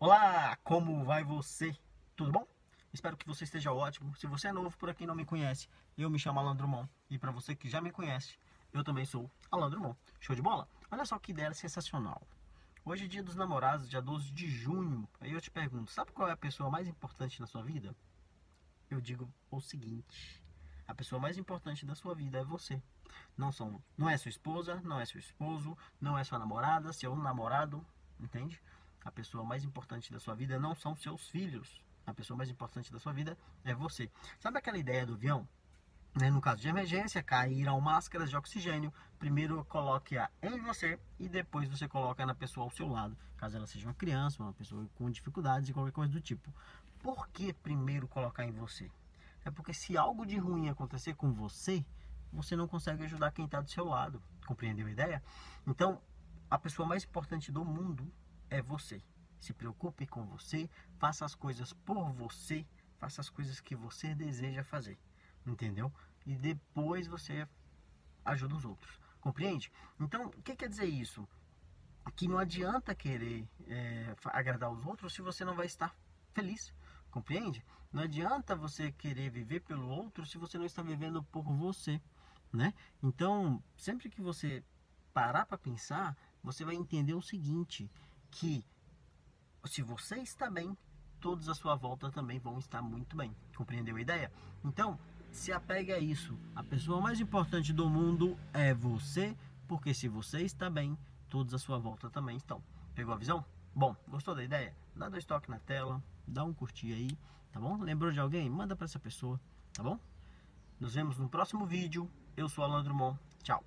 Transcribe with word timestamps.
Olá, 0.00 0.56
como 0.62 1.04
vai 1.04 1.24
você? 1.24 1.76
Tudo 2.14 2.30
bom? 2.30 2.46
Espero 2.92 3.16
que 3.16 3.26
você 3.26 3.42
esteja 3.42 3.72
ótimo. 3.72 4.14
Se 4.14 4.28
você 4.28 4.46
é 4.46 4.52
novo 4.52 4.78
por 4.78 4.88
aqui 4.88 5.02
e 5.02 5.06
não 5.08 5.14
me 5.16 5.24
conhece, 5.24 5.68
eu 5.96 6.08
me 6.08 6.20
chamo 6.20 6.38
Alan 6.38 6.54
Drummond. 6.54 6.88
E 7.10 7.18
para 7.18 7.32
você 7.32 7.52
que 7.56 7.68
já 7.68 7.80
me 7.80 7.90
conhece, 7.90 8.38
eu 8.72 8.84
também 8.84 9.04
sou 9.04 9.28
Alan 9.50 9.68
Drummond. 9.68 9.98
Show 10.20 10.36
de 10.36 10.40
bola? 10.40 10.68
Olha 10.88 11.04
só 11.04 11.18
que 11.18 11.32
ideia 11.32 11.52
sensacional. 11.52 12.22
Hoje 12.84 13.06
é 13.06 13.08
dia 13.08 13.24
dos 13.24 13.34
namorados, 13.34 13.88
dia 13.88 14.00
12 14.00 14.30
de 14.30 14.48
junho. 14.48 15.08
Aí 15.20 15.32
eu 15.32 15.40
te 15.40 15.50
pergunto, 15.50 15.90
sabe 15.90 16.12
qual 16.12 16.28
é 16.28 16.32
a 16.32 16.36
pessoa 16.36 16.70
mais 16.70 16.86
importante 16.86 17.40
na 17.40 17.48
sua 17.48 17.64
vida? 17.64 17.92
Eu 18.88 19.00
digo 19.00 19.28
o 19.50 19.60
seguinte: 19.60 20.40
a 20.86 20.94
pessoa 20.94 21.20
mais 21.20 21.36
importante 21.36 21.84
da 21.84 21.96
sua 21.96 22.14
vida 22.14 22.38
é 22.38 22.44
você. 22.44 22.80
Não 23.36 23.50
são, 23.50 23.82
não 23.96 24.08
é 24.08 24.16
sua 24.16 24.28
esposa, 24.28 24.80
não 24.84 25.00
é 25.00 25.04
seu 25.04 25.18
esposo, 25.18 25.76
não 26.00 26.16
é 26.16 26.22
sua 26.22 26.38
namorada, 26.38 26.92
seu 26.92 27.16
namorado, 27.16 27.84
entende? 28.20 28.62
A 29.04 29.10
pessoa 29.10 29.44
mais 29.44 29.64
importante 29.64 30.12
da 30.12 30.20
sua 30.20 30.34
vida 30.34 30.58
não 30.58 30.74
são 30.74 30.94
seus 30.96 31.28
filhos. 31.28 31.80
A 32.06 32.14
pessoa 32.14 32.36
mais 32.36 32.50
importante 32.50 32.92
da 32.92 32.98
sua 32.98 33.12
vida 33.12 33.36
é 33.64 33.74
você. 33.74 34.10
Sabe 34.38 34.58
aquela 34.58 34.78
ideia 34.78 35.04
do 35.04 35.14
avião? 35.14 35.46
Né? 36.14 36.30
No 36.30 36.40
caso 36.40 36.60
de 36.60 36.68
emergência, 36.68 37.22
caíram 37.22 37.80
máscaras 37.80 38.30
de 38.30 38.36
oxigênio. 38.36 38.92
Primeiro 39.18 39.64
coloque-a 39.66 40.30
em 40.42 40.58
você 40.60 40.98
e 41.18 41.28
depois 41.28 41.68
você 41.68 41.86
coloca 41.86 42.24
na 42.24 42.34
pessoa 42.34 42.64
ao 42.64 42.70
seu 42.70 42.88
lado. 42.88 43.16
Caso 43.36 43.56
ela 43.56 43.66
seja 43.66 43.86
uma 43.86 43.94
criança, 43.94 44.42
uma 44.42 44.52
pessoa 44.52 44.88
com 44.94 45.10
dificuldades 45.10 45.68
e 45.68 45.72
qualquer 45.72 45.92
coisa 45.92 46.12
do 46.12 46.20
tipo. 46.20 46.52
Por 47.00 47.28
que 47.28 47.52
primeiro 47.52 48.08
colocar 48.08 48.44
em 48.44 48.52
você? 48.52 48.90
É 49.44 49.50
porque 49.50 49.72
se 49.72 49.96
algo 49.96 50.26
de 50.26 50.36
ruim 50.36 50.68
acontecer 50.68 51.14
com 51.14 51.32
você, 51.32 51.84
você 52.32 52.56
não 52.56 52.66
consegue 52.66 53.04
ajudar 53.04 53.30
quem 53.30 53.44
está 53.44 53.60
do 53.60 53.70
seu 53.70 53.84
lado. 53.84 54.20
Compreendeu 54.46 54.86
a 54.86 54.90
ideia? 54.90 55.22
Então, 55.66 56.00
a 56.50 56.58
pessoa 56.58 56.88
mais 56.88 57.04
importante 57.04 57.52
do 57.52 57.64
mundo 57.64 58.10
é 58.50 58.62
você. 58.62 59.02
Se 59.40 59.52
preocupe 59.52 60.06
com 60.06 60.24
você, 60.26 60.68
faça 60.98 61.24
as 61.24 61.34
coisas 61.34 61.72
por 61.72 62.12
você, 62.12 62.66
faça 62.98 63.20
as 63.20 63.30
coisas 63.30 63.60
que 63.60 63.76
você 63.76 64.14
deseja 64.14 64.64
fazer. 64.64 64.98
Entendeu? 65.46 65.92
E 66.26 66.36
depois 66.36 67.06
você 67.06 67.48
ajuda 68.24 68.54
os 68.56 68.64
outros. 68.64 69.00
Compreende? 69.20 69.70
Então, 69.98 70.26
o 70.26 70.42
que 70.42 70.56
quer 70.56 70.68
dizer 70.68 70.86
isso? 70.86 71.28
Que 72.16 72.26
não 72.26 72.38
adianta 72.38 72.94
querer 72.94 73.48
é, 73.66 74.14
agradar 74.26 74.70
os 74.70 74.84
outros 74.84 75.12
se 75.12 75.22
você 75.22 75.44
não 75.44 75.54
vai 75.54 75.66
estar 75.66 75.94
feliz. 76.32 76.72
Compreende? 77.10 77.64
Não 77.92 78.02
adianta 78.02 78.54
você 78.54 78.92
querer 78.92 79.30
viver 79.30 79.60
pelo 79.60 79.88
outro 79.88 80.26
se 80.26 80.36
você 80.38 80.58
não 80.58 80.66
está 80.66 80.82
vivendo 80.82 81.22
por 81.24 81.44
você, 81.44 82.00
né? 82.52 82.74
Então, 83.02 83.62
sempre 83.76 84.10
que 84.10 84.20
você 84.20 84.62
parar 85.12 85.46
para 85.46 85.58
pensar, 85.58 86.16
você 86.42 86.64
vai 86.64 86.74
entender 86.74 87.14
o 87.14 87.22
seguinte, 87.22 87.90
que 88.30 88.64
se 89.64 89.82
você 89.82 90.16
está 90.16 90.50
bem, 90.50 90.76
todos 91.20 91.48
à 91.48 91.54
sua 91.54 91.74
volta 91.74 92.10
também 92.10 92.38
vão 92.38 92.58
estar 92.58 92.82
muito 92.82 93.16
bem. 93.16 93.34
Compreendeu 93.56 93.96
a 93.96 94.00
ideia? 94.00 94.32
Então, 94.64 94.98
se 95.30 95.52
apegue 95.52 95.92
a 95.92 95.98
isso. 95.98 96.38
A 96.54 96.62
pessoa 96.62 97.00
mais 97.00 97.20
importante 97.20 97.72
do 97.72 97.88
mundo 97.88 98.38
é 98.52 98.72
você, 98.74 99.36
porque 99.66 99.92
se 99.92 100.08
você 100.08 100.42
está 100.42 100.70
bem, 100.70 100.96
todos 101.28 101.54
à 101.54 101.58
sua 101.58 101.78
volta 101.78 102.08
também 102.10 102.36
estão. 102.36 102.62
Pegou 102.94 103.14
a 103.14 103.18
visão? 103.18 103.44
Bom, 103.74 103.94
gostou 104.08 104.34
da 104.34 104.42
ideia? 104.42 104.74
Dá 104.96 105.08
dois 105.08 105.24
toques 105.24 105.48
na 105.48 105.58
tela, 105.60 106.02
dá 106.26 106.44
um 106.44 106.52
curtir 106.52 106.92
aí, 106.92 107.10
tá 107.52 107.60
bom? 107.60 107.76
Lembrou 107.80 108.10
de 108.10 108.18
alguém? 108.18 108.48
Manda 108.50 108.74
para 108.74 108.86
essa 108.86 108.98
pessoa, 108.98 109.40
tá 109.72 109.82
bom? 109.82 109.98
Nos 110.80 110.94
vemos 110.94 111.18
no 111.18 111.28
próximo 111.28 111.66
vídeo. 111.66 112.10
Eu 112.36 112.48
sou 112.48 112.64
Alan 112.64 112.82
Drummond. 112.82 113.18
Tchau. 113.42 113.62